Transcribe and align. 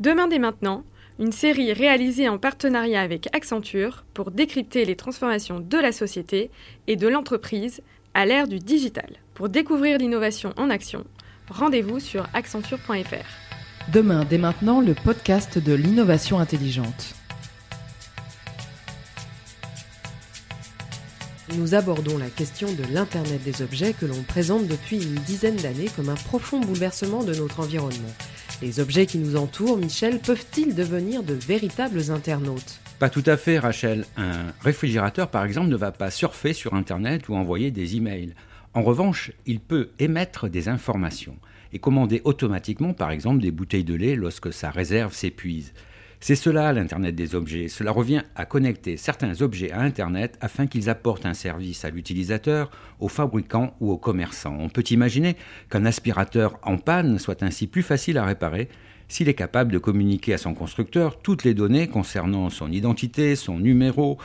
Demain 0.00 0.28
dès 0.28 0.38
maintenant, 0.38 0.82
une 1.18 1.30
série 1.30 1.74
réalisée 1.74 2.26
en 2.26 2.38
partenariat 2.38 3.02
avec 3.02 3.28
Accenture 3.36 4.06
pour 4.14 4.30
décrypter 4.30 4.86
les 4.86 4.96
transformations 4.96 5.60
de 5.60 5.76
la 5.76 5.92
société 5.92 6.50
et 6.86 6.96
de 6.96 7.06
l'entreprise 7.06 7.82
à 8.14 8.24
l'ère 8.24 8.48
du 8.48 8.60
digital. 8.60 9.18
Pour 9.34 9.50
découvrir 9.50 9.98
l'innovation 9.98 10.54
en 10.56 10.70
action, 10.70 11.04
rendez-vous 11.50 12.00
sur 12.00 12.26
accenture.fr. 12.32 13.92
Demain 13.92 14.24
dès 14.24 14.38
maintenant, 14.38 14.80
le 14.80 14.94
podcast 14.94 15.58
de 15.58 15.74
l'innovation 15.74 16.38
intelligente. 16.38 17.14
Nous 21.58 21.74
abordons 21.74 22.16
la 22.16 22.30
question 22.30 22.68
de 22.72 22.84
l'Internet 22.94 23.42
des 23.42 23.60
objets 23.60 23.92
que 23.92 24.06
l'on 24.06 24.22
présente 24.22 24.66
depuis 24.66 25.02
une 25.02 25.16
dizaine 25.16 25.56
d'années 25.56 25.90
comme 25.94 26.08
un 26.08 26.14
profond 26.14 26.60
bouleversement 26.60 27.22
de 27.22 27.34
notre 27.34 27.60
environnement. 27.60 28.14
Les 28.62 28.78
objets 28.78 29.06
qui 29.06 29.16
nous 29.16 29.36
entourent, 29.36 29.78
Michel, 29.78 30.18
peuvent-ils 30.18 30.74
devenir 30.74 31.22
de 31.22 31.32
véritables 31.32 32.10
internautes? 32.10 32.78
Pas 32.98 33.08
tout 33.08 33.22
à 33.24 33.38
fait, 33.38 33.58
Rachel. 33.58 34.04
Un 34.18 34.52
réfrigérateur, 34.60 35.28
par 35.28 35.46
exemple, 35.46 35.70
ne 35.70 35.76
va 35.76 35.92
pas 35.92 36.10
surfer 36.10 36.52
sur 36.52 36.74
Internet 36.74 37.30
ou 37.30 37.34
envoyer 37.34 37.70
des 37.70 37.96
emails. 37.96 38.34
En 38.74 38.82
revanche, 38.82 39.32
il 39.46 39.60
peut 39.60 39.88
émettre 39.98 40.50
des 40.50 40.68
informations 40.68 41.36
et 41.72 41.78
commander 41.78 42.20
automatiquement, 42.24 42.92
par 42.92 43.12
exemple, 43.12 43.40
des 43.40 43.50
bouteilles 43.50 43.84
de 43.84 43.94
lait 43.94 44.14
lorsque 44.14 44.52
sa 44.52 44.68
réserve 44.68 45.14
s'épuise. 45.14 45.72
C'est 46.22 46.36
cela 46.36 46.70
l'Internet 46.74 47.14
des 47.14 47.34
objets. 47.34 47.68
Cela 47.68 47.92
revient 47.92 48.20
à 48.36 48.44
connecter 48.44 48.98
certains 48.98 49.40
objets 49.40 49.72
à 49.72 49.80
Internet 49.80 50.36
afin 50.42 50.66
qu'ils 50.66 50.90
apportent 50.90 51.24
un 51.24 51.32
service 51.32 51.86
à 51.86 51.90
l'utilisateur, 51.90 52.70
aux 52.98 53.08
fabricants 53.08 53.74
ou 53.80 53.90
aux 53.90 53.96
commerçants. 53.96 54.56
On 54.60 54.68
peut 54.68 54.84
imaginer 54.90 55.36
qu'un 55.70 55.86
aspirateur 55.86 56.58
en 56.62 56.76
panne 56.76 57.18
soit 57.18 57.42
ainsi 57.42 57.66
plus 57.66 57.82
facile 57.82 58.18
à 58.18 58.26
réparer 58.26 58.68
s'il 59.08 59.30
est 59.30 59.34
capable 59.34 59.72
de 59.72 59.78
communiquer 59.78 60.34
à 60.34 60.38
son 60.38 60.54
constructeur 60.54 61.20
toutes 61.20 61.42
les 61.42 61.54
données 61.54 61.88
concernant 61.88 62.48
son 62.50 62.70
identité, 62.70 63.34
son 63.34 63.58
numéro 63.58 64.18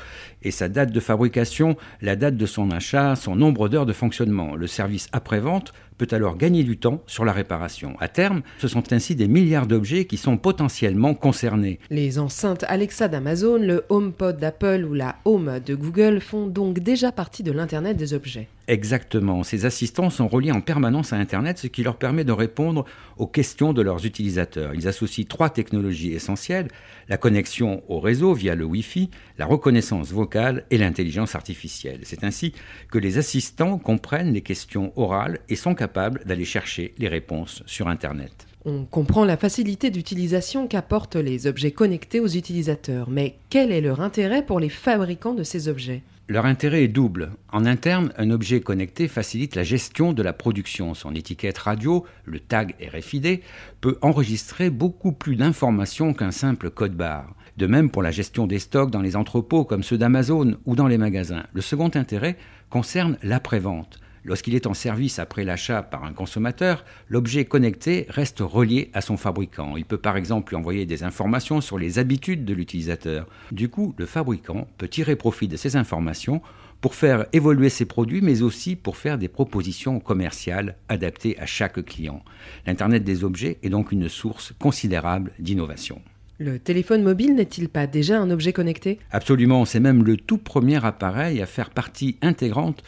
et 0.43 0.51
sa 0.51 0.67
date 0.69 0.91
de 0.91 0.99
fabrication, 0.99 1.75
la 2.01 2.15
date 2.15 2.37
de 2.37 2.45
son 2.45 2.71
achat, 2.71 3.15
son 3.15 3.37
nombre 3.37 3.67
d'heures 3.67 3.87
de 3.87 3.93
fonctionnement. 3.93 4.55
Le 4.55 4.67
service 4.67 5.07
après-vente 5.11 5.73
peut 5.97 6.07
alors 6.11 6.37
gagner 6.37 6.63
du 6.63 6.77
temps 6.77 7.01
sur 7.07 7.25
la 7.25 7.31
réparation. 7.31 7.95
À 7.99 8.07
terme, 8.07 8.41
ce 8.57 8.67
sont 8.67 8.93
ainsi 8.93 9.15
des 9.15 9.27
milliards 9.27 9.67
d'objets 9.67 10.05
qui 10.05 10.17
sont 10.17 10.37
potentiellement 10.37 11.13
concernés. 11.13 11.79
Les 11.89 12.19
enceintes 12.19 12.65
Alexa 12.67 13.07
d'Amazon, 13.07 13.57
le 13.57 13.83
HomePod 13.89 14.37
d'Apple 14.37 14.85
ou 14.89 14.93
la 14.93 15.17
Home 15.25 15.59
de 15.65 15.75
Google 15.75 16.19
font 16.19 16.47
donc 16.47 16.79
déjà 16.79 17.11
partie 17.11 17.43
de 17.43 17.51
l'Internet 17.51 17.97
des 17.97 18.13
objets. 18.13 18.47
Exactement. 18.67 19.43
Ces 19.43 19.65
assistants 19.65 20.09
sont 20.09 20.27
reliés 20.27 20.51
en 20.51 20.61
permanence 20.61 21.13
à 21.13 21.17
Internet, 21.17 21.59
ce 21.59 21.67
qui 21.67 21.83
leur 21.83 21.97
permet 21.97 22.23
de 22.23 22.31
répondre 22.31 22.85
aux 23.17 23.27
questions 23.27 23.73
de 23.73 23.83
leurs 23.83 24.07
utilisateurs. 24.07 24.73
Ils 24.73 24.87
associent 24.87 25.25
trois 25.29 25.51
technologies 25.51 26.13
essentielles, 26.13 26.69
la 27.07 27.17
connexion 27.17 27.83
au 27.89 27.99
réseau 27.99 28.33
via 28.33 28.55
le 28.55 28.65
Wi-Fi, 28.65 29.11
la 29.37 29.45
reconnaissance 29.45 30.11
vocale 30.11 30.65
et 30.71 30.79
l'intelligence 30.79 31.35
artificielle. 31.35 31.99
C'est 32.03 32.23
ainsi 32.23 32.53
que 32.89 32.97
les 32.97 33.19
assistants 33.19 33.77
comprennent 33.77 34.33
les 34.33 34.41
questions 34.41 34.91
orales 34.95 35.39
et 35.47 35.55
sont 35.55 35.75
capables 35.75 35.84
d'aller 35.87 36.45
chercher 36.45 36.93
les 36.97 37.07
réponses 37.07 37.63
sur 37.65 37.87
Internet. 37.87 38.47
On 38.65 38.83
comprend 38.85 39.25
la 39.25 39.37
facilité 39.37 39.91
d'utilisation 39.91 40.67
qu'apportent 40.67 41.17
les 41.17 41.45
objets 41.45 41.71
connectés 41.71 42.19
aux 42.19 42.27
utilisateurs, 42.27 43.09
mais 43.09 43.35
quel 43.49 43.71
est 43.71 43.81
leur 43.81 44.01
intérêt 44.01 44.43
pour 44.43 44.59
les 44.59 44.69
fabricants 44.69 45.35
de 45.35 45.43
ces 45.43 45.67
objets? 45.67 46.01
Leur 46.27 46.47
intérêt 46.47 46.83
est 46.83 46.87
double. 46.87 47.29
En 47.51 47.67
interne, 47.67 48.11
un 48.17 48.31
objet 48.31 48.59
connecté 48.59 49.07
facilite 49.07 49.55
la 49.55 49.61
gestion 49.61 50.11
de 50.11 50.23
la 50.23 50.33
production. 50.33 50.95
Son 50.95 51.13
étiquette 51.13 51.59
radio, 51.59 52.03
le 52.25 52.39
tag 52.39 52.73
RFID, 52.91 53.41
peut 53.79 53.99
enregistrer 54.01 54.71
beaucoup 54.71 55.11
plus 55.11 55.35
d'informations 55.35 56.15
qu'un 56.15 56.31
simple 56.31 56.71
code 56.71 56.95
barre. 56.95 57.35
De 57.57 57.67
même 57.67 57.91
pour 57.91 58.01
la 58.01 58.09
gestion 58.09 58.47
des 58.47 58.57
stocks 58.57 58.89
dans 58.89 59.03
les 59.03 59.15
entrepôts 59.15 59.65
comme 59.65 59.83
ceux 59.83 59.99
d'Amazon 59.99 60.57
ou 60.65 60.75
dans 60.75 60.87
les 60.87 60.97
magasins. 60.97 61.43
Le 61.53 61.61
second 61.61 61.91
intérêt 61.93 62.37
concerne 62.71 63.19
l'après-vente. 63.21 63.99
Lorsqu'il 64.25 64.55
est 64.55 64.65
en 64.65 64.73
service 64.73 65.19
après 65.19 65.43
l'achat 65.43 65.83
par 65.83 66.03
un 66.03 66.11
consommateur, 66.11 66.83
l'objet 67.09 67.45
connecté 67.45 68.07
reste 68.09 68.39
relié 68.39 68.89
à 68.93 69.01
son 69.01 69.17
fabricant. 69.17 69.77
Il 69.77 69.85
peut 69.85 69.99
par 69.99 70.17
exemple 70.17 70.51
lui 70.51 70.57
envoyer 70.57 70.87
des 70.87 71.03
informations 71.03 71.61
sur 71.61 71.77
les 71.77 71.99
habitudes 71.99 72.43
de 72.43 72.55
l'utilisateur. 72.55 73.27
Du 73.51 73.69
coup, 73.69 73.93
le 73.99 74.07
fabricant 74.07 74.67
peut 74.79 74.87
tirer 74.87 75.15
profit 75.15 75.47
de 75.47 75.57
ces 75.57 75.75
informations 75.75 76.41
pour 76.81 76.95
faire 76.95 77.27
évoluer 77.33 77.69
ses 77.69 77.85
produits, 77.85 78.21
mais 78.21 78.41
aussi 78.41 78.75
pour 78.75 78.97
faire 78.97 79.19
des 79.19 79.27
propositions 79.27 79.99
commerciales 79.99 80.75
adaptées 80.89 81.37
à 81.39 81.45
chaque 81.45 81.85
client. 81.85 82.23
L'Internet 82.65 83.03
des 83.03 83.23
objets 83.23 83.59
est 83.61 83.69
donc 83.69 83.91
une 83.91 84.09
source 84.09 84.53
considérable 84.57 85.33
d'innovation. 85.37 86.01
Le 86.37 86.59
téléphone 86.59 87.03
mobile 87.03 87.35
n'est-il 87.35 87.69
pas 87.69 87.87
déjà 87.87 88.19
un 88.19 88.29
objet 88.29 88.51
connecté? 88.51 88.99
Absolument, 89.11 89.63
c'est 89.63 89.79
même 89.79 90.03
le 90.03 90.17
tout 90.17 90.37
premier 90.37 90.83
appareil 90.83 91.41
à 91.41 91.45
faire 91.45 91.69
partie 91.69 92.17
intégrante 92.21 92.83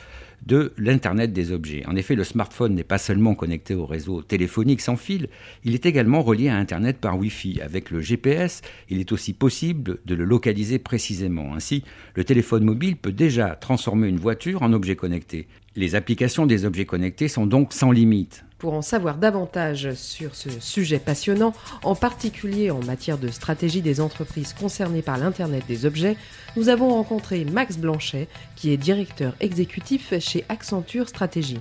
de 0.46 0.74
l'Internet 0.78 1.34
des 1.34 1.52
objets. 1.52 1.84
En 1.88 1.96
effet, 1.96 2.16
le 2.16 2.24
smartphone 2.24 2.76
n'est 2.76 2.84
pas 2.84 2.98
seulement 2.98 3.36
connecté 3.36 3.76
au 3.76 3.86
réseau 3.86 4.22
téléphonique 4.22 4.82
sans 4.82 4.96
fil, 4.96 5.28
il 5.64 5.74
est 5.74 5.86
également 5.86 6.22
relié 6.22 6.50
à 6.50 6.58
Internet 6.58 6.98
par 6.98 7.18
Wi-Fi. 7.18 7.62
Avec 7.62 7.92
le 7.92 8.02
GPS, 8.02 8.62
il 8.90 9.00
est 9.00 9.12
aussi 9.12 9.34
possible 9.34 10.00
de 10.06 10.16
le 10.16 10.26
localiser 10.26 10.80
précisément. 10.80 11.54
Ainsi, 11.56 11.84
le 12.16 12.24
téléphone 12.24 12.64
mobile 12.64 12.96
peut 12.96 13.12
déjà 13.12 13.50
transformer 13.50 14.08
une 14.08 14.20
voiture 14.20 14.62
en 14.62 14.74
objet 14.74 14.96
connecté. 14.96 15.48
Les 15.76 15.96
applications 15.96 16.46
des 16.46 16.66
objets 16.66 16.86
connectés 16.86 17.28
sont 17.28 17.46
donc 17.46 17.74
sans 17.74 17.92
limite. 17.92 18.44
Pour 18.58 18.74
en 18.74 18.82
savoir 18.82 19.18
davantage 19.18 19.94
sur 19.94 20.34
ce 20.34 20.50
sujet 20.60 20.98
passionnant, 20.98 21.54
en 21.84 21.94
particulier 21.94 22.72
en 22.72 22.84
matière 22.84 23.20
de 23.20 23.28
stratégie 23.28 23.84
des 23.84 24.02
entreprises 24.02 24.54
concernées 24.54 25.04
par 25.04 25.20
l'Internet 25.20 25.64
des 25.68 25.86
objets, 25.86 26.18
nous 26.56 26.70
avons 26.70 26.90
rencontré 26.90 27.46
Max 27.46 27.78
Blanchet, 27.78 28.28
qui 28.56 28.72
est 28.72 28.78
directeur 28.78 29.36
exécutif 29.42 30.18
chez 30.20 30.44
Accenture 30.50 31.08
Stratégie. 31.08 31.60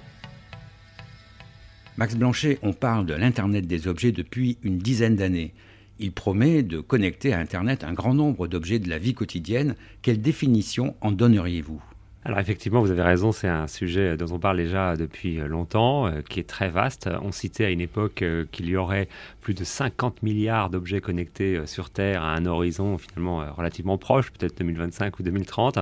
Max 1.98 2.14
Blanchet, 2.14 2.58
on 2.62 2.72
parle 2.72 3.04
de 3.04 3.14
l'Internet 3.14 3.66
des 3.66 3.88
objets 3.88 4.12
depuis 4.12 4.56
une 4.62 4.78
dizaine 4.78 5.16
d'années. 5.16 5.52
Il 5.98 6.12
promet 6.12 6.62
de 6.62 6.80
connecter 6.80 7.34
à 7.34 7.38
Internet 7.38 7.84
un 7.84 7.92
grand 7.92 8.14
nombre 8.14 8.48
d'objets 8.48 8.78
de 8.78 8.88
la 8.88 8.98
vie 8.98 9.14
quotidienne. 9.14 9.76
Quelle 10.00 10.22
définition 10.22 10.94
en 11.02 11.12
donneriez-vous? 11.12 11.82
Alors 12.26 12.40
effectivement, 12.40 12.80
vous 12.80 12.90
avez 12.90 13.02
raison, 13.02 13.30
c'est 13.30 13.46
un 13.46 13.68
sujet 13.68 14.16
dont 14.16 14.26
on 14.32 14.40
parle 14.40 14.56
déjà 14.56 14.96
depuis 14.96 15.36
longtemps, 15.36 16.08
euh, 16.08 16.22
qui 16.28 16.40
est 16.40 16.48
très 16.48 16.70
vaste. 16.70 17.08
On 17.22 17.30
citait 17.30 17.66
à 17.66 17.70
une 17.70 17.80
époque 17.80 18.22
euh, 18.22 18.46
qu'il 18.50 18.68
y 18.68 18.76
aurait 18.76 19.06
plus 19.42 19.54
de 19.54 19.62
50 19.62 20.24
milliards 20.24 20.68
d'objets 20.68 21.00
connectés 21.00 21.54
euh, 21.54 21.66
sur 21.66 21.88
Terre 21.88 22.24
à 22.24 22.34
un 22.34 22.44
horizon 22.44 22.98
finalement 22.98 23.44
relativement 23.56 23.96
proche, 23.96 24.32
peut-être 24.32 24.58
2025 24.58 25.20
ou 25.20 25.22
2030. 25.22 25.78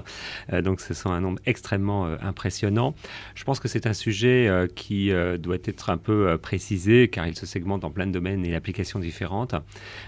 donc 0.62 0.82
ce 0.82 0.93
sont 0.93 1.10
un 1.10 1.21
nombre 1.22 1.41
extrêmement 1.47 2.05
impressionnant. 2.21 2.94
Je 3.34 3.44
pense 3.44 3.59
que 3.59 3.69
c'est 3.69 3.87
un 3.87 3.94
sujet 3.94 4.50
qui 4.75 5.12
doit 5.38 5.56
être 5.65 5.91
un 5.91 5.97
peu 5.97 6.37
précisé, 6.38 7.09
car 7.09 7.26
il 7.26 7.37
se 7.37 7.47
segmente 7.47 7.81
dans 7.81 7.91
plein 7.91 8.06
de 8.06 8.12
domaines 8.12 8.44
et 8.44 8.55
applications 8.55 8.99
différentes. 8.99 9.55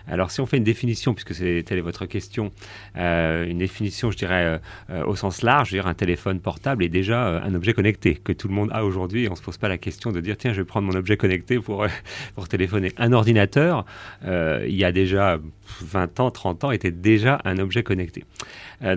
Alors 0.07 0.31
si 0.31 0.41
on 0.41 0.47
fait 0.47 0.59
une 0.59 0.65
définition, 0.65 1.15
puisque 1.15 1.35
c'est 1.35 1.63
telle 1.67 1.79
est 1.79 1.83
votre 1.83 2.07
question, 2.07 2.53
une 2.95 3.59
définition, 3.59 4.11
je 4.11 4.17
dirais, 4.17 4.61
au 5.07 5.17
sens 5.17 5.43
large, 5.43 5.71
je 5.71 5.87
un 5.87 5.95
téléphone 5.95 6.26
portable 6.35 6.85
est 6.85 6.89
déjà 6.89 7.29
euh, 7.29 7.41
un 7.43 7.55
objet 7.55 7.73
connecté 7.73 8.15
que 8.17 8.33
tout 8.33 8.49
le 8.49 8.55
monde 8.55 8.71
a 8.73 8.85
aujourd'hui 8.85 9.29
on 9.31 9.37
se 9.37 9.43
pose 9.43 9.57
pas 9.57 9.69
la 9.69 9.79
question 9.79 10.13
de 10.13 10.21
dire 10.21 10.37
tiens 10.37 10.53
je 10.53 10.61
vais 10.61 10.65
prendre 10.65 10.87
mon 10.87 10.99
objet 10.99 11.17
connecté 11.17 11.59
pour, 11.59 11.85
euh, 11.85 11.89
pour 12.35 12.49
téléphoner. 12.49 12.93
Un 12.97 13.13
ordinateur, 13.13 13.85
euh, 14.25 14.65
il 14.69 14.75
y 14.75 14.85
a 14.85 14.93
déjà 14.93 15.39
20 15.83 16.21
ans, 16.21 16.31
30 16.31 16.65
ans, 16.65 16.71
était 16.71 16.91
déjà 16.91 17.41
un 17.45 17.59
objet 17.59 17.83
connecté. 17.83 18.25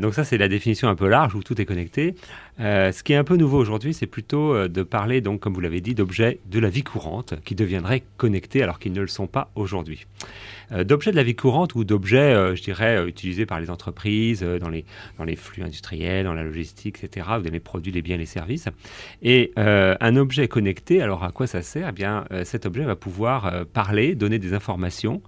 donc 0.02 0.14
ça 0.14 0.24
c'est 0.24 0.38
la 0.38 0.48
définition 0.48 0.90
un 0.90 0.96
peu 0.96 1.08
large 1.08 1.36
où 1.36 1.44
tout 1.44 1.60
est 1.62 1.66
connecté. 1.66 2.16
Ce 2.60 3.04
qui 3.04 3.14
est 3.14 3.18
un 3.18 3.24
peu 3.24 3.38
nouveau 3.38 3.58
aujourd'hui, 3.58 3.94
c'est 3.94 4.08
plutôt 4.08 4.68
de 4.68 4.84
parler, 4.84 5.22
donc, 5.22 5.40
comme 5.40 5.54
vous 5.54 5.62
l'avez 5.62 5.82
dit, 5.82 5.96
d'objets 5.96 6.40
de 6.50 6.60
la 6.60 6.70
vie 6.70 6.84
courante 6.84 7.36
qui 7.46 7.56
deviendraient 7.56 8.04
connectés 8.18 8.64
alors 8.64 8.80
qu'ils 8.80 8.94
ne 8.94 9.02
le 9.02 9.08
sont 9.08 9.28
pas 9.28 9.50
aujourd'hui. 9.56 10.06
Euh, 10.72 10.84
d'objets 10.84 11.12
de 11.12 11.16
la 11.16 11.24
vie 11.24 11.36
courante 11.36 11.76
ou 11.76 11.84
d'objets, 11.84 12.34
euh, 12.34 12.56
je 12.56 12.62
dirais, 12.62 12.98
euh, 12.98 13.08
utilisés 13.08 13.46
par 13.46 13.60
les 13.60 13.70
entreprises, 13.70 14.42
dans, 14.42 14.70
les, 14.70 14.86
dans 15.18 15.24
les 15.24 15.36
flux 15.36 15.64
industriels, 15.64 16.26
dans 16.26 16.34
la 16.34 16.44
logistique, 16.44 17.04
etc., 17.04 17.28
ou 17.40 17.42
dans 17.42 17.52
les 17.52 17.60
produits, 17.60 17.92
les 17.92 18.02
biens, 18.02 18.18
les 18.18 18.26
services. 18.26 18.68
Et 19.22 19.52
un 19.56 20.16
objet 20.16 20.48
connecté, 20.48 21.02
alors 21.02 21.24
à 21.24 21.32
quoi 21.32 21.48
ça 21.48 21.62
sert? 21.62 21.90
Eh 21.90 21.92
bien, 21.92 22.26
cet 22.44 22.66
objet 22.66 22.84
va 22.84 22.96
pouvoir 22.96 23.66
parler, 23.74 24.16
donner 24.16 24.40
des 24.40 24.54
informations, 24.54 25.22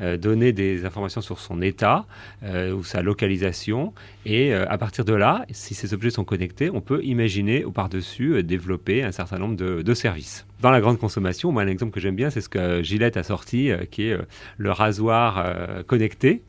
donner 0.00 0.52
des 0.52 0.84
informations 0.84 1.20
sur 1.20 1.38
son 1.38 1.60
état 1.62 2.06
ou 2.44 2.82
sa 2.84 3.02
localisation. 3.02 3.92
Et 4.26 4.52
à 4.52 4.78
partir 4.78 5.04
de 5.04 5.14
là, 5.14 5.44
si 5.50 5.74
ces 5.74 5.94
objets 5.94 6.10
sont 6.10 6.24
connectés, 6.24 6.70
on 6.70 6.77
peut 6.80 7.02
imaginer 7.04 7.64
au 7.64 7.70
par-dessus 7.70 8.42
développer 8.42 9.02
un 9.02 9.12
certain 9.12 9.38
nombre 9.38 9.56
de, 9.56 9.94
services. 9.94 10.46
Dans 10.60 10.70
la 10.70 10.80
grande 10.80 10.98
consommation, 10.98 11.50
moi, 11.50 11.62
un 11.62 11.66
exemple 11.66 11.92
que 11.92 12.00
j'aime 12.00 12.16
bien, 12.16 12.30
c'est 12.30 12.40
ce 12.40 12.48
que 12.48 12.82
Gillette 12.82 13.16
a 13.16 13.22
sorti, 13.22 13.70
qui 13.90 14.08
est 14.08 14.18
le 14.56 14.70
rasoir 14.70 15.38
euh, 15.38 15.82
connecté 15.82 16.42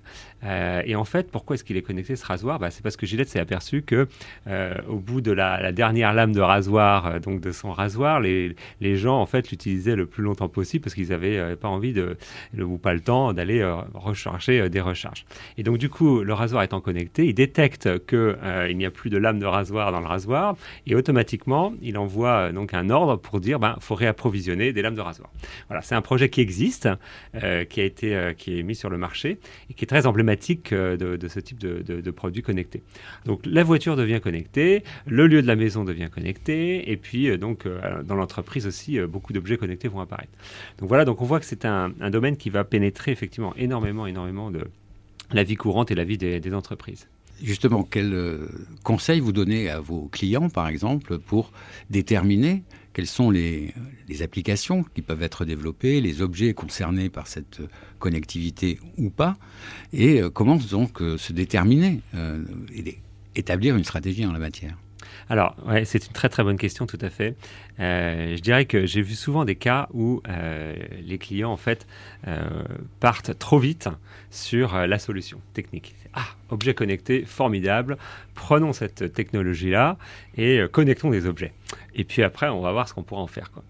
Euh, 0.43 0.81
et 0.85 0.95
en 0.95 1.05
fait, 1.05 1.31
pourquoi 1.31 1.55
est-ce 1.55 1.63
qu'il 1.63 1.77
est 1.77 1.81
connecté 1.81 2.15
ce 2.15 2.25
rasoir? 2.25 2.59
Bah, 2.59 2.71
C'est 2.71 2.81
parce 2.81 2.97
que 2.97 3.05
Gillette 3.05 3.29
s'est 3.29 3.39
aperçu 3.39 3.81
que 3.81 4.07
euh, 4.47 4.73
au 4.87 4.97
bout 4.97 5.21
de 5.21 5.31
la, 5.31 5.71
dernière 5.71 6.13
lame 6.13 6.33
de 6.33 6.41
rasoir, 6.41 7.19
donc 7.19 7.41
de 7.41 7.51
son 7.51 7.71
rasoir, 7.71 8.19
les, 8.19 8.55
les 8.81 8.97
gens 8.97 9.19
en 9.19 9.25
fait 9.25 9.51
l'utilisaient 9.51 9.95
le 9.95 10.05
plus 10.05 10.23
longtemps 10.23 10.49
possible 10.49 10.83
parce 10.83 10.95
qu'ils 10.95 11.09
n'avaient 11.09 11.55
pas 11.55 11.67
envie 11.67 11.93
de, 11.93 12.17
ou 12.57 12.77
pas 12.77 12.93
le 12.93 13.01
temps 13.01 13.33
d'aller 13.33 13.63
recharger 13.93 14.69
des 14.69 14.81
recharges. 14.81 15.25
Et 15.57 15.63
donc 15.63 15.77
du 15.77 15.89
coup, 15.89 16.23
le 16.23 16.33
rasoir 16.33 16.63
étant 16.63 16.81
connecté, 16.81 17.27
il 17.27 17.33
détecte 17.33 18.05
qu'il 18.07 18.77
n'y 18.77 18.85
a 18.85 18.91
plus 18.91 19.09
de 19.09 19.17
lame 19.17 19.39
de 19.39 19.45
rasoir 19.45 19.91
dans 19.91 19.99
le 19.99 20.07
rasoir 20.07 20.55
et 20.87 20.95
automatiquement, 20.95 21.73
il 21.81 21.97
envoie 21.97 22.51
donc 22.51 22.73
un 22.73 22.89
ordre 22.89 23.17
pour 23.17 23.39
dire 23.39 23.59
ben 23.59 23.75
faut 23.79 23.95
réapprovisionner 23.95 24.73
des 24.73 24.81
lames 24.81 24.95
de 24.95 25.01
rasoir. 25.01 25.29
Voilà, 25.67 25.81
c'est 25.81 25.95
un 25.95 26.01
projet 26.01 26.29
qui 26.29 26.41
existe, 26.41 26.89
euh, 27.35 27.63
qui 27.65 27.81
a 27.81 27.83
été 27.83 28.15
euh, 28.15 28.33
qui 28.33 28.59
est 28.59 28.63
mis 28.63 28.75
sur 28.75 28.89
le 28.89 28.97
marché 28.97 29.39
et 29.69 29.73
qui 29.73 29.85
est 29.85 29.87
très 29.87 30.05
emblématique 30.05 30.28
euh, 30.71 30.97
de, 30.97 31.27
ce 31.27 31.39
type 31.39 31.59
de, 31.59 31.81
de, 31.81 32.11
produits 32.11 32.41
connectés. 32.41 32.83
Donc 33.25 33.41
la 33.45 33.63
voiture 33.63 33.95
devient 33.95 34.19
connectée, 34.21 34.83
le 35.05 35.27
lieu 35.27 35.41
de 35.41 35.47
la 35.47 35.55
maison 35.55 35.83
devient 35.83 36.09
connecté 36.11 36.91
et 36.91 36.97
puis 36.97 37.37
donc 37.37 37.65
dans 38.03 38.15
l'entreprise 38.15 38.67
aussi 38.67 38.99
beaucoup 39.01 39.33
d'objets 39.33 39.57
connectés 39.57 39.87
vont 39.87 40.01
apparaître. 40.01 40.31
Donc 40.79 40.89
voilà, 40.89 41.05
donc 41.05 41.21
on 41.21 41.25
voit 41.25 41.39
que 41.39 41.45
c'est 41.45 41.65
un, 41.65 41.93
un, 42.01 42.09
domaine 42.09 42.37
qui 42.37 42.49
va 42.49 42.63
pénétrer 42.63 43.11
effectivement 43.11 43.55
énormément 43.55 44.07
énormément 44.07 44.51
de 44.51 44.61
la 45.31 45.43
vie 45.43 45.55
courante 45.55 45.91
et 45.91 45.95
la 45.95 46.03
vie 46.03 46.17
des, 46.17 46.39
des 46.39 46.53
entreprises. 46.53 47.07
Justement, 47.41 47.83
quel 47.83 48.47
conseil 48.83 49.21
vous 49.21 49.31
donnez 49.31 49.69
à 49.69 49.79
vos 49.79 50.09
clients, 50.11 50.49
par 50.49 50.67
exemple, 50.67 51.19
pour 51.19 51.51
déterminer 51.89 52.63
quelles 52.93 53.07
sont 53.07 53.29
les, 53.29 53.73
applications 54.21 54.83
qui 54.83 55.01
peuvent 55.01 55.23
être 55.23 55.45
développées, 55.45 56.01
les 56.01 56.21
objets 56.21 56.53
concernés 56.53 57.09
par 57.09 57.27
cette 57.27 57.61
connectivité 57.99 58.79
ou 58.97 59.09
pas, 59.09 59.37
et 59.93 60.21
euh, 60.21 60.29
comment 60.29 60.57
donc 60.57 60.99
se 60.99 61.31
déterminer 61.31 62.01
euh, 62.15 62.43
et 62.75 62.97
établir 63.35 63.75
une 63.75 63.83
stratégie 63.83 64.25
en 64.25 64.31
la 64.31 64.39
matière 64.39 64.77
alors, 65.29 65.55
ouais, 65.65 65.85
c'est 65.85 66.05
une 66.05 66.13
très 66.13 66.29
très 66.29 66.43
bonne 66.43 66.57
question, 66.57 66.85
tout 66.85 66.99
à 67.01 67.09
fait. 67.09 67.35
je 67.77 68.39
dirais 68.41 68.65
que 68.65 68.85
j'ai 68.85 69.01
vu 69.01 69.13
souvent 69.13 69.45
des 69.45 69.55
cas 69.55 69.87
où 69.93 70.21
les 71.01 71.17
clients, 71.17 71.51
en 71.51 71.57
fait, 71.57 71.87
partent 72.99 73.37
trop 73.37 73.59
vite 73.59 73.89
sur 74.31 74.75
la 74.75 74.99
solution 74.99 75.41
technique. 75.53 75.95
Ah, 76.13 76.25
objet 76.49 76.73
connecté, 76.73 77.23
formidable. 77.25 77.97
Prenons 78.33 78.73
cette 78.73 79.13
technologie-là 79.13 79.97
et 80.37 80.61
connectons 80.71 81.11
des 81.11 81.27
objets. 81.27 81.53
Et 81.93 82.03
puis 82.03 82.23
après, 82.23 82.49
on 82.49 82.61
va 82.61 82.71
voir 82.71 82.87
ce 82.89 82.93
qu'on 82.93 83.03
pourra 83.03 83.21
en 83.21 83.27
faire. 83.27 83.51
Quoi. 83.51 83.63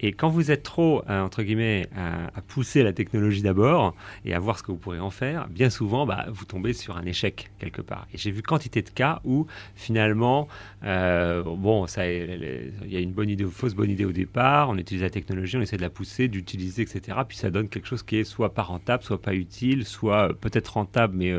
Et 0.00 0.12
quand 0.12 0.28
vous 0.28 0.50
êtes 0.50 0.62
trop, 0.62 1.02
euh, 1.08 1.22
entre 1.22 1.42
guillemets, 1.42 1.88
à, 1.96 2.40
pousser 2.42 2.82
la 2.82 2.92
technologie 2.92 3.42
d'abord 3.42 3.94
et 4.24 4.34
à 4.34 4.38
voir 4.38 4.58
ce 4.58 4.62
que 4.62 4.70
vous 4.70 4.76
pourrez 4.76 5.00
en 5.00 5.10
faire, 5.10 5.48
bien 5.48 5.70
souvent, 5.70 6.06
bah, 6.06 6.26
vous 6.28 6.44
tombez 6.44 6.72
sur 6.74 6.96
un 6.96 7.04
échec 7.04 7.50
quelque 7.58 7.82
part. 7.82 8.06
Et 8.12 8.18
j'ai 8.18 8.30
vu 8.30 8.42
quantité 8.42 8.82
de 8.82 8.90
cas 8.90 9.20
où, 9.24 9.46
finalement, 9.74 10.48
euh, 10.84 11.42
bon, 11.42 11.86
il 11.86 12.70
y 12.88 12.96
a 12.96 13.00
une 13.00 13.12
bonne 13.12 13.30
idée, 13.30 13.44
ou 13.44 13.50
fausse 13.50 13.74
bonne 13.74 13.90
idée 13.90 14.04
au 14.04 14.12
départ, 14.12 14.68
on 14.68 14.76
utilise 14.76 15.02
la 15.02 15.10
technologie, 15.10 15.56
on 15.56 15.62
essaie 15.62 15.76
de 15.76 15.82
la 15.82 15.90
pousser, 15.90 16.28
d'utiliser, 16.28 16.82
etc. 16.82 17.18
Puis 17.26 17.38
ça 17.38 17.50
donne 17.50 17.68
quelque 17.68 17.88
chose 17.88 18.02
qui 18.02 18.18
est 18.18 18.24
soit 18.24 18.52
pas 18.52 18.62
rentable, 18.62 19.02
soit 19.02 19.20
pas 19.20 19.34
utile, 19.34 19.84
soit 19.84 20.30
euh, 20.30 20.32
peut-être 20.32 20.74
rentable, 20.74 21.14
mais, 21.16 21.32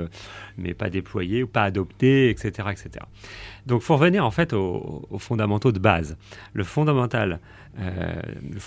mais 0.57 0.73
pas 0.73 0.89
déployé 0.89 1.43
ou 1.43 1.47
pas 1.47 1.63
adopté, 1.63 2.29
etc. 2.29 2.69
etc. 2.71 3.05
Donc, 3.67 3.81
il 3.81 3.85
faut 3.85 3.97
revenir 3.97 4.25
en 4.25 4.31
fait 4.31 4.53
aux, 4.53 5.05
fondamentaux 5.19 5.73
de 5.73 5.79
base. 5.79 6.17
Le 6.53 6.63
fondamental, 6.63 7.39
euh, 7.79 8.21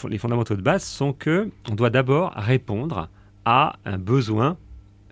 les 0.08 0.18
fondamentaux 0.18 0.56
de 0.56 0.62
base 0.62 0.84
sont 0.84 1.12
que 1.12 1.50
on 1.68 1.74
doit 1.74 1.90
d'abord 1.90 2.32
répondre 2.36 3.08
à 3.44 3.76
un 3.84 3.98
besoin 3.98 4.56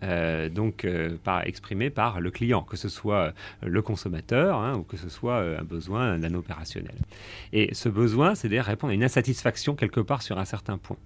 euh, 0.02 0.48
donc 0.48 0.84
euh, 0.84 1.16
par, 1.22 1.46
exprimé 1.46 1.90
par 1.90 2.20
le 2.20 2.30
client, 2.30 2.62
que 2.62 2.76
ce 2.76 2.88
soit 2.88 3.32
le 3.62 3.82
consommateur 3.82 4.58
hein, 4.58 4.74
ou 4.76 4.82
que 4.82 4.96
ce 4.96 5.08
soit 5.08 5.38
un 5.58 5.64
besoin 5.64 6.18
d'un 6.18 6.34
opérationnel. 6.34 6.94
Et 7.52 7.74
ce 7.74 7.88
besoin, 7.88 8.34
c'est 8.34 8.48
de 8.48 8.58
répondre 8.58 8.90
à 8.90 8.94
une 8.94 9.04
insatisfaction 9.04 9.74
quelque 9.74 10.00
part 10.00 10.22
sur 10.22 10.38
un 10.38 10.44
certain 10.44 10.78
point. 10.78 10.96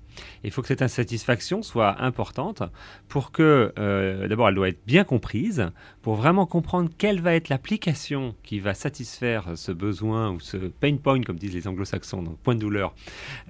Il 0.45 0.51
faut 0.51 0.63
que 0.63 0.69
cette 0.69 0.83
insatisfaction 0.83 1.63
soit 1.63 2.03
importante 2.03 2.63
pour 3.09 3.33
que, 3.33 3.73
euh, 3.79 4.29
d'abord, 4.29 4.49
elle 4.49 4.55
doit 4.55 4.69
être 4.69 4.85
bien 4.87 5.05
comprise, 5.05 5.71
pour 6.03 6.17
vraiment 6.17 6.47
comprendre 6.47 6.91
quelle 6.99 7.21
va 7.21 7.35
être 7.35 7.49
l'application 7.49 8.35
qui 8.43 8.61
va 8.61 8.75
satisfaire 8.75 9.53
ce 9.57 9.73
besoin 9.73 10.31
ou 10.31 10.41
ce 10.41 10.57
pain 10.57 10.97
point, 10.97 11.23
comme 11.23 11.39
disent 11.39 11.55
les 11.55 11.69
anglo-saxons, 11.69 12.23
donc 12.23 12.39
point 12.39 12.55
de 12.55 12.61
douleur. 12.61 12.95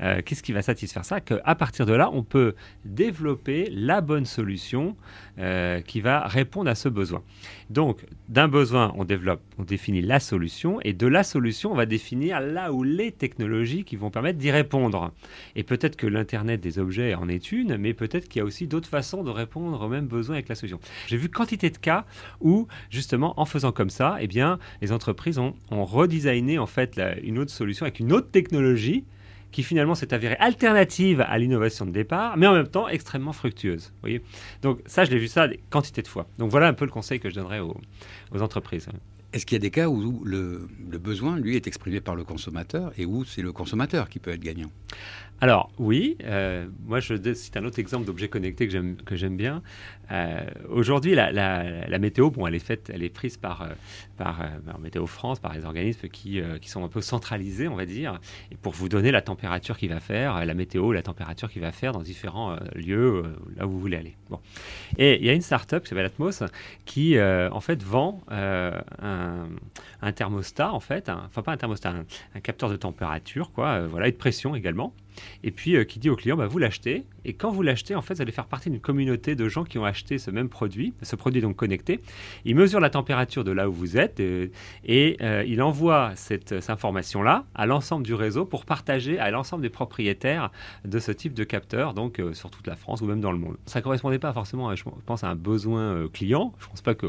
Euh, 0.01 0.21
qu'est-ce 0.25 0.43
qui 0.43 0.53
va 0.53 0.63
satisfaire 0.63 1.05
ça? 1.05 1.21
Qu'à 1.21 1.55
partir 1.55 1.87
de 1.87 1.95
là, 1.95 2.11
on 2.13 2.23
peut 2.23 2.55
développer 2.85 3.69
la 3.71 4.01
bonne 4.01 4.27
solution 4.27 4.97
euh, 5.39 5.81
qui 5.81 6.03
va 6.03 6.27
répondre 6.27 6.69
à 6.69 6.75
ce 6.75 6.91
besoin. 6.91 7.23
Donc, 7.71 8.05
d'un 8.29 8.49
besoin, 8.49 8.93
on 8.99 9.05
développe, 9.05 9.41
on 9.59 9.63
définit 9.63 10.03
la 10.03 10.21
solution, 10.21 10.79
et 10.83 10.93
de 10.93 11.07
la 11.07 11.23
solution, 11.23 11.73
on 11.73 11.75
va 11.75 11.87
définir 11.87 12.41
là 12.41 12.71
où 12.71 12.83
les 12.83 13.13
technologies 13.13 13.85
qui 13.85 13.97
vont 13.97 14.11
permettre 14.11 14.39
d'y 14.39 14.51
répondre. 14.51 15.11
Et 15.57 15.63
peut-être 15.63 15.97
que 15.97 16.07
l'Internet 16.07 16.61
des 16.61 16.79
objets 16.79 17.15
en 17.15 17.31
est 17.31 17.51
une, 17.51 17.79
mais 17.79 17.95
peut-être 17.95 18.29
qu'il 18.29 18.41
y 18.41 18.43
a 18.43 18.45
aussi 18.45 18.67
d'autres 18.67 18.91
façons 18.91 19.23
de 19.23 19.31
répondre 19.31 19.81
aux 19.81 19.89
mêmes 19.89 20.07
besoins 20.07 20.35
avec 20.35 20.51
la 20.51 20.55
solution. 20.55 20.81
J'ai 21.07 21.17
vu 21.17 21.31
quantité 21.31 21.71
de 21.71 21.79
cas 21.79 22.05
où, 22.43 22.69
justement, 22.91 23.33
en 23.41 23.47
faisant 23.47 23.73
comme 23.73 23.91
ça, 23.91 24.19
eh 24.21 24.27
bien, 24.27 24.59
les 24.83 24.93
entreprises 24.93 25.39
ont, 25.39 25.55
redesigné 25.71 26.59
en 26.59 26.67
fait 26.67 27.01
une 27.23 27.39
autre 27.39 27.51
solution 27.51 27.85
avec 27.85 28.01
une 28.01 28.13
autre 28.13 28.31
technologie 28.31 29.05
qui 29.53 29.63
finalement 29.63 29.95
s'est 29.95 30.13
avérée 30.13 30.37
alternative 30.41 31.21
à 31.21 31.39
l'innovation 31.39 31.87
de 31.87 31.93
départ, 31.93 32.37
mais 32.37 32.47
en 32.47 32.55
même 32.55 32.67
temps 32.67 32.89
extrêmement 32.89 33.33
fructueuse. 33.33 33.93
Voyez 34.01 34.23
Donc 34.63 34.81
ça, 34.87 35.05
je 35.05 35.11
l'ai 35.11 35.19
vu 35.19 35.29
ça 35.29 35.47
des 35.47 35.61
quantités 35.71 36.03
de 36.03 36.09
fois. 36.09 36.27
Donc 36.39 36.51
voilà 36.51 36.67
un 36.69 36.73
peu 36.73 36.85
le 36.85 36.91
conseil 36.91 37.21
que 37.21 37.31
je 37.31 37.35
donnerais 37.35 37.61
aux, 37.61 37.77
entreprises. 38.41 38.89
Est-ce 39.33 39.47
qu'il 39.47 39.57
y 39.57 39.61
a 39.61 39.61
des 39.61 39.71
cas 39.71 39.89
où 39.89 40.23
le, 40.25 40.69
le, 40.91 40.99
besoin, 40.99 41.37
lui, 41.37 41.57
est 41.57 41.67
exprimé 41.67 42.01
par 42.01 42.17
le 42.17 42.25
consommateur 42.25 42.93
et 42.99 43.07
où 43.07 43.25
c'est 43.25 43.41
le 43.41 43.53
consommateur 43.53 44.09
qui 44.09 44.19
peut 44.19 44.31
être 44.31 44.41
gagnant? 44.41 44.71
Alors 45.41 45.73
oui, 45.79 46.17
euh, 46.23 46.67
moi 46.87 47.01
je 47.01 47.15
c'est 47.35 47.57
un 47.57 47.65
autre 47.65 47.81
exemple 47.81 48.05
d'objet 48.05 48.29
connecté 48.29 48.69
que 48.69 49.17
j'aime 49.17 49.37
bien. 49.37 49.63
Euh, 50.13 50.41
aujourd'hui, 50.69 51.15
la, 51.15 51.99
météo, 51.99 52.31
bon, 52.31 52.47
elle 52.47 52.55
est 52.55 52.65
faite, 52.65 52.91
elle 52.93 53.03
est 53.03 53.09
prise 53.09 53.37
par 53.37 53.63
euh, 53.63 53.69
par, 54.19 54.41
Météo 54.79 55.07
France, 55.07 55.41
par 55.41 55.55
les 55.55 55.65
organismes 55.65 56.09
qui 56.09 56.43
sont 56.67 56.85
un 56.85 56.89
peu 56.89 57.01
centralisés, 57.01 57.67
on 57.69 57.75
va 57.75 57.87
dire, 57.87 58.21
et 58.51 58.57
pour 58.57 58.73
vous 58.73 58.89
donner 58.89 59.11
la 59.11 59.23
température 59.23 59.77
qu'il 59.77 59.89
va 59.89 60.01
faire, 60.01 60.45
la 60.45 60.55
météo, 60.55 60.93
la 60.93 61.03
température 61.03 61.51
qu'il 61.51 61.63
va 61.63 61.73
faire 61.73 61.93
dans 61.93 62.03
différents 62.03 62.57
lieux 62.75 63.25
là 63.57 63.67
où 63.67 63.71
vous 63.71 63.81
voulez 63.81 63.97
aller. 63.97 64.17
Bon, 64.31 64.39
et 64.99 65.19
il 65.19 65.27
y 65.27 65.31
a 65.31 65.33
une 65.33 65.43
start-up 65.43 65.83
qui 65.83 65.89
s'appelle 65.89 66.07
Atmos 66.07 66.45
qui 66.85 67.19
en 67.21 67.61
fait 67.61 67.83
vend 67.83 68.21
un, 68.29 69.49
un, 70.03 70.13
thermostat 70.13 70.73
en 70.73 70.81
fait, 70.81 71.09
enfin 71.09 71.43
pas 71.43 71.53
un 71.53 71.57
thermostat, 71.57 71.91
un, 71.91 72.05
un, 72.35 72.41
capteur 72.41 72.71
de 72.71 72.77
température 72.77 73.51
quoi, 73.53 73.87
voilà 73.87 74.09
et 74.09 74.13
de 74.13 74.17
pression 74.17 74.55
également 74.55 74.95
et 75.43 75.51
puis 75.51 75.77
euh, 75.77 75.85
qui 75.85 75.99
dit 75.99 76.11
au 76.11 76.17
client, 76.17 76.37
bah, 76.37 76.47
vous 76.47 76.59
l'achetez, 76.59 77.05
et 77.25 77.35
quand 77.35 77.51
vous 77.51 77.63
l'achetez, 77.63 77.95
en 77.95 78.03
fait, 78.03 78.15
vous 78.15 78.23
allez 78.23 78.33
faire 78.33 78.47
partie 78.47 78.69
d'une 78.69 78.81
communauté 78.81 79.37
de 79.37 79.49
gens 79.49 79.65
qui 79.65 79.79
ont 79.79 79.85
acheté 79.85 80.19
ce 80.19 80.31
même 80.31 80.49
produit, 80.49 80.93
ce 81.03 81.15
produit 81.15 81.41
donc 81.41 81.57
connecté. 81.57 82.01
Il 82.45 82.57
mesure 82.57 82.81
la 82.81 82.91
température 82.91 83.45
de 83.45 83.53
là 83.53 83.69
où 83.69 83.73
vous 83.73 83.97
êtes, 83.97 84.19
euh, 84.21 84.49
et 84.85 85.17
euh, 85.21 85.45
il 85.47 85.63
envoie 85.63 86.13
cette, 86.17 86.53
information-là 86.69 87.45
à 87.55 87.67
l'ensemble 87.67 88.05
du 88.05 88.15
réseau 88.15 88.45
pour 88.45 88.65
partager 88.65 89.19
à 89.19 89.31
l'ensemble 89.31 89.63
des 89.63 89.69
propriétaires 89.69 90.51
de 90.85 90.99
ce 90.99 91.13
type 91.13 91.35
de 91.35 91.45
capteur, 91.45 91.95
donc 91.95 92.21
sur 92.33 92.51
toute 92.51 92.67
la 92.67 92.77
France 92.77 93.01
ou 93.01 93.07
même 93.07 93.21
dans 93.21 93.33
le 93.33 93.39
monde. 93.39 93.57
Ça 93.67 93.81
ne 93.81 93.85
correspondait 93.85 94.19
pas 94.19 94.33
forcément, 94.33 94.75
je 94.75 94.85
pense, 95.07 95.25
à 95.25 95.29
un 95.29 95.35
besoin 95.35 96.09
client. 96.13 96.55
Je 96.59 96.67
ne 96.67 96.71
pense 96.71 96.83
pas 96.83 96.95
que 96.95 97.07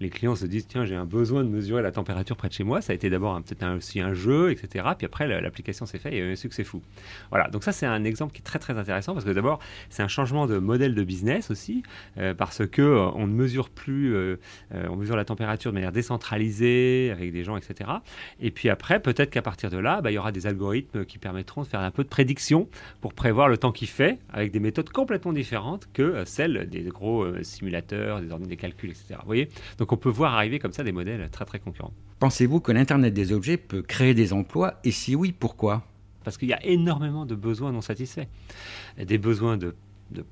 les 0.00 0.10
clients 0.10 0.34
se 0.34 0.46
disent, 0.46 0.66
tiens, 0.66 0.84
j'ai 0.84 0.94
un 0.94 1.04
besoin 1.04 1.42
de 1.44 1.48
mesurer 1.48 1.82
la 1.82 1.92
température 1.92 2.36
près 2.36 2.48
de 2.48 2.52
chez 2.52 2.64
moi. 2.64 2.80
Ça 2.80 2.92
a 2.92 2.94
été 2.94 3.08
d'abord 3.08 3.40
peut-être 3.42 3.76
aussi 3.76 4.00
un 4.00 4.14
jeu, 4.14 4.50
etc. 4.50 4.84
Puis 4.96 5.06
après, 5.06 5.26
l'application 5.40 5.86
s'est 5.86 5.98
faite 5.98 6.12
et 6.12 6.16
il 6.16 6.18
y 6.18 6.22
a 6.22 6.28
eu 6.28 6.32
un 6.32 6.36
succès 6.36 6.64
fou. 6.64 6.82
Voilà, 7.32 7.48
donc 7.48 7.64
ça 7.64 7.72
c'est 7.72 7.86
un 7.86 8.04
exemple 8.04 8.34
qui 8.34 8.40
est 8.40 8.44
très 8.44 8.58
très 8.58 8.76
intéressant 8.76 9.14
parce 9.14 9.24
que 9.24 9.30
d'abord 9.30 9.58
c'est 9.88 10.02
un 10.02 10.08
changement 10.08 10.46
de 10.46 10.58
modèle 10.58 10.94
de 10.94 11.02
business 11.02 11.50
aussi 11.50 11.82
euh, 12.18 12.34
parce 12.34 12.66
que 12.66 12.82
euh, 12.82 13.10
on 13.14 13.26
ne 13.26 13.32
mesure 13.32 13.70
plus, 13.70 14.14
euh, 14.14 14.36
on 14.70 14.96
mesure 14.96 15.16
la 15.16 15.24
température 15.24 15.70
de 15.70 15.74
manière 15.74 15.92
décentralisée 15.92 17.10
avec 17.10 17.32
des 17.32 17.42
gens, 17.42 17.56
etc. 17.56 17.88
Et 18.38 18.50
puis 18.50 18.68
après 18.68 19.00
peut-être 19.00 19.30
qu'à 19.30 19.40
partir 19.40 19.70
de 19.70 19.78
là, 19.78 20.02
bah, 20.02 20.10
il 20.10 20.14
y 20.14 20.18
aura 20.18 20.30
des 20.30 20.46
algorithmes 20.46 21.06
qui 21.06 21.16
permettront 21.16 21.62
de 21.62 21.66
faire 21.66 21.80
un 21.80 21.90
peu 21.90 22.04
de 22.04 22.08
prédiction 22.10 22.68
pour 23.00 23.14
prévoir 23.14 23.48
le 23.48 23.56
temps 23.56 23.72
qu'il 23.72 23.88
fait 23.88 24.18
avec 24.30 24.52
des 24.52 24.60
méthodes 24.60 24.90
complètement 24.90 25.32
différentes 25.32 25.88
que 25.94 26.24
celles 26.26 26.68
des 26.68 26.82
gros 26.82 27.26
simulateurs, 27.40 28.20
des 28.20 28.30
ordinateurs, 28.30 28.48
des 28.48 28.56
calculs, 28.58 28.90
etc. 28.90 29.14
Vous 29.20 29.26
voyez? 29.26 29.48
Donc 29.78 29.90
on 29.92 29.96
peut 29.96 30.10
voir 30.10 30.34
arriver 30.34 30.58
comme 30.58 30.74
ça 30.74 30.84
des 30.84 30.92
modèles 30.92 31.30
très 31.30 31.46
très 31.46 31.60
concurrents. 31.60 31.94
Pensez-vous 32.18 32.60
que 32.60 32.72
l'Internet 32.72 33.14
des 33.14 33.32
objets 33.32 33.56
peut 33.56 33.80
créer 33.80 34.12
des 34.12 34.34
emplois? 34.34 34.74
Et 34.84 34.90
si 34.90 35.16
oui, 35.16 35.32
pourquoi? 35.32 35.82
Parce 36.22 36.38
qu'il 36.38 36.48
y 36.48 36.54
a 36.54 36.64
énormément 36.64 37.26
de 37.26 37.34
besoins 37.34 37.72
non 37.72 37.80
satisfaits. 37.80 38.26
Des 38.98 39.18
besoins 39.18 39.56
de 39.56 39.74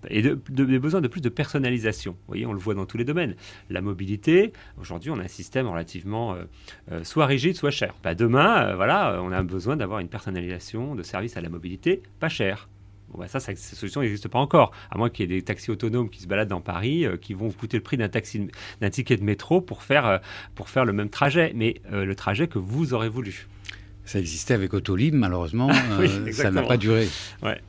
et 0.09 0.23
de, 0.23 0.39
des 0.49 0.79
besoins 0.79 1.01
de 1.01 1.09
plus 1.09 1.21
de 1.21 1.29
personnalisation. 1.29 2.13
Vous 2.13 2.27
voyez, 2.29 2.47
on 2.47 2.53
le 2.53 2.59
voit 2.59 2.75
dans 2.75 2.87
tous 2.87 2.97
les 2.97 3.05
domaines. 3.05 3.35
La 3.69 3.81
mobilité, 3.81 4.53
aujourd'hui, 4.81 5.11
on 5.11 5.19
a 5.19 5.23
un 5.23 5.29
système 5.29 5.67
relativement 5.67 6.35
euh, 6.35 6.45
euh, 6.93 7.05
soit 7.05 7.27
rigide, 7.27 7.57
soit 7.57 7.71
cher. 7.71 7.95
Bah, 8.03 8.15
demain, 8.15 8.65
euh, 8.65 8.77
voilà, 8.77 9.21
on 9.23 9.33
a 9.33 9.43
besoin 9.43 9.77
d'avoir 9.77 10.01
une 10.01 10.09
personnalisation 10.09 10.95
de 10.95 11.03
service 11.03 11.37
à 11.37 11.41
la 11.41 11.49
mobilité 11.49 12.03
pas 12.19 12.29
cher. 12.29 12.69
Bon, 13.11 13.19
bah, 13.19 13.29
ça, 13.29 13.41
ça, 13.41 13.55
cette 13.55 13.79
solution 13.79 14.03
n'existe 14.03 14.29
pas 14.29 14.39
encore, 14.39 14.73
à 14.91 14.99
moins 14.99 15.11
qu'il 15.11 15.29
y 15.29 15.33
ait 15.33 15.39
des 15.39 15.43
taxis 15.43 15.71
autonomes 15.71 16.11
qui 16.11 16.21
se 16.21 16.29
baladent 16.29 16.49
dans 16.49 16.61
Paris, 16.61 17.07
qui 17.21 17.35
vont 17.35 17.49
vous 17.49 17.57
coûter 17.57 17.77
le 17.77 17.83
prix 17.83 17.97
d'un 17.97 18.09
d'un 18.09 18.91
ticket 18.91 19.17
de 19.17 19.25
métro 19.25 19.61
pour 19.61 19.83
faire, 19.83 20.21
pour 20.55 20.69
faire 20.69 20.85
le 20.85 20.93
même 20.93 21.11
trajet, 21.11 21.53
mais 21.55 21.81
le 21.91 22.15
trajet 22.15 22.47
que 22.47 22.59
vous 22.59 22.95
aurez 22.95 23.09
voulu. 23.09 23.49
Ça 24.11 24.19
existait 24.19 24.55
avec 24.55 24.75
Autolib, 24.75 25.15
malheureusement, 25.15 25.71
ça 26.33 26.51
n'a 26.51 26.63
pas 26.65 26.77
duré. 26.77 27.09
Ouais. 27.45 27.61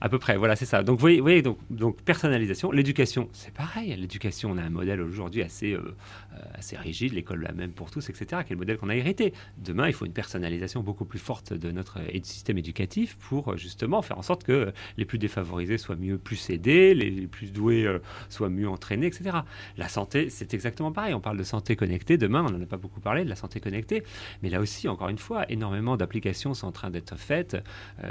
À 0.00 0.08
peu 0.08 0.18
près, 0.18 0.36
voilà, 0.36 0.56
c'est 0.56 0.66
ça. 0.66 0.82
Donc, 0.82 0.98
vous 1.00 1.08
voyez, 1.20 1.42
donc, 1.42 1.58
donc, 1.70 2.02
personnalisation. 2.02 2.70
L'éducation, 2.70 3.28
c'est 3.32 3.52
pareil. 3.52 3.94
L'éducation, 3.96 4.50
on 4.50 4.58
a 4.58 4.62
un 4.62 4.70
modèle 4.70 5.00
aujourd'hui 5.00 5.42
assez, 5.42 5.72
euh, 5.72 5.94
euh, 6.34 6.38
assez 6.54 6.76
rigide, 6.76 7.14
l'école 7.14 7.42
la 7.42 7.52
même 7.52 7.72
pour 7.72 7.90
tous, 7.90 8.10
etc., 8.10 8.42
qui 8.44 8.52
est 8.52 8.56
le 8.56 8.58
modèle 8.58 8.76
qu'on 8.78 8.88
a 8.88 8.96
hérité. 8.96 9.32
Demain, 9.58 9.86
il 9.86 9.92
faut 9.92 10.04
une 10.04 10.12
personnalisation 10.12 10.82
beaucoup 10.82 11.04
plus 11.04 11.18
forte 11.18 11.52
de 11.52 11.70
notre 11.70 11.98
système 12.22 12.58
éducatif 12.58 13.16
pour 13.16 13.56
justement 13.56 14.02
faire 14.02 14.18
en 14.18 14.22
sorte 14.22 14.44
que 14.44 14.72
les 14.96 15.04
plus 15.04 15.18
défavorisés 15.18 15.78
soient 15.78 15.96
mieux 15.96 16.18
plus 16.18 16.50
aidés, 16.50 16.94
les, 16.94 17.26
plus 17.26 17.52
doués 17.52 17.86
euh, 17.86 17.98
soient 18.28 18.50
mieux 18.50 18.68
entraînés, 18.68 19.06
etc. 19.06 19.38
La 19.76 19.88
santé, 19.88 20.28
c'est 20.30 20.52
exactement 20.54 20.92
pareil. 20.92 21.14
On 21.14 21.20
parle 21.20 21.38
de 21.38 21.44
santé 21.44 21.76
connectée. 21.76 22.18
Demain, 22.18 22.44
on 22.46 22.50
n'en 22.50 22.62
a 22.62 22.66
pas 22.66 22.76
beaucoup 22.76 23.00
parlé 23.00 23.24
de 23.24 23.28
la 23.28 23.36
santé 23.36 23.60
connectée. 23.60 24.02
Mais 24.42 24.50
là 24.50 24.60
aussi, 24.60 24.88
encore 24.88 25.08
une 25.08 25.18
fois, 25.18 25.50
énormément 25.50 25.96
d'applications 25.96 26.54
sont 26.54 26.66
en 26.66 26.72
train 26.72 26.90
d'être 26.90 27.16
faites, 27.16 27.56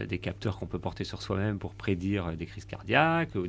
des 0.08 0.18
capteurs 0.18 0.58
qu'on 0.58 0.68
peut 0.68 0.80
porter 0.80 1.04
sur 1.04 1.22
soi-même 1.22 1.60
pour 1.60 1.75
prédire 1.78 2.36
des 2.36 2.46
crises 2.46 2.66
cardiaques 2.66 3.36
ou, 3.36 3.46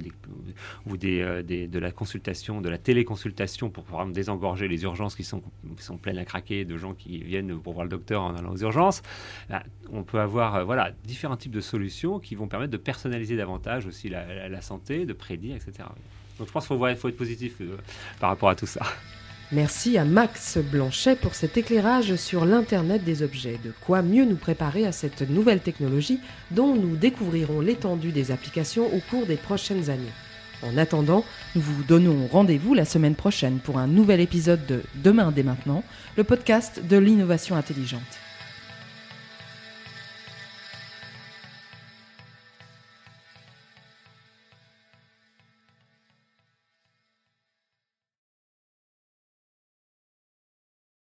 euh, 1.04 1.42
des, 1.42 1.66
de 1.66 1.78
la 1.78 1.90
consultation, 1.90 2.61
de 2.61 2.68
la 2.68 2.78
téléconsultation 2.78 3.71
pour 3.71 3.85
pouvoir 3.85 4.06
désengorger 4.06 4.68
les 4.68 4.83
urgences 4.83 5.14
qui 5.14 5.25
sont, 5.25 5.42
qui 5.76 5.83
sont 5.83 5.97
pleines 5.97 6.18
à 6.18 6.25
craquer 6.25 6.64
de 6.64 6.76
gens 6.76 6.95
qui 6.95 7.23
viennent 7.23 7.59
pour 7.59 7.75
voir 7.75 7.85
le 7.85 7.90
docteur 7.90 8.23
en 8.23 8.35
allant 8.35 8.52
aux 8.52 8.59
urgences. 8.59 9.02
on 9.90 10.02
peut 10.02 10.21
avoir 10.21 10.56
euh, 10.56 10.64
voilà, 10.64 10.92
différents 11.04 11.37
types 11.37 11.52
de 11.52 11.61
solutions 11.61 12.18
qui 12.18 12.35
vont 12.35 12.49
permettre 12.49 12.73
de 12.73 12.76
personnaliser 12.76 13.37
davantage 13.37 13.87
aussi 13.87 14.09
la, 14.09 14.61
santé, 14.61 15.06
de 15.06 15.12
prédire, 15.12 15.56
etc. 15.56 15.88
Donc 16.38 16.49
je 16.49 16.52
pense 16.52 16.66
qu'il 16.66 16.76
faut, 16.76 16.95
faut, 16.97 17.09
être 17.09 17.16
positif 17.16 17.56
euh, 17.61 17.76
par 18.21 18.30
rapport 18.30 18.49
à 18.49 18.54
tout 18.54 18.66
ça. 18.66 18.83
Merci 19.52 19.96
à 19.96 20.04
Max 20.04 20.58
Blanchet 20.58 21.14
pour 21.14 21.36
cet 21.36 21.56
éclairage 21.56 22.16
sur 22.16 22.44
l'Internet 22.44 23.04
des 23.04 23.22
objets. 23.22 23.60
De 23.62 23.72
quoi 23.80 24.02
mieux 24.02 24.24
nous 24.24 24.34
préparer 24.34 24.84
à 24.84 24.90
cette 24.90 25.30
nouvelle 25.30 25.60
technologie 25.60 26.18
dont 26.50 26.74
nous 26.74 26.96
découvrirons 26.96 27.60
l'étendue 27.60 28.10
des 28.10 28.32
applications 28.32 28.92
au 28.92 28.98
cours 29.08 29.24
des 29.24 29.36
prochaines 29.36 29.88
années. 29.88 30.12
En 30.64 30.76
attendant, 30.76 31.24
nous 31.54 31.62
vous 31.62 31.84
donnons 31.84 32.26
rendez-vous 32.26 32.74
la 32.74 32.84
semaine 32.84 33.14
prochaine 33.14 33.60
pour 33.60 33.78
un 33.78 33.86
nouvel 33.86 34.20
épisode 34.20 34.66
de 34.66 34.82
Demain 34.96 35.30
dès 35.30 35.44
maintenant, 35.44 35.84
le 36.16 36.24
podcast 36.24 36.80
de 36.84 36.96
l'innovation 36.96 37.54
intelligente. 37.54 38.02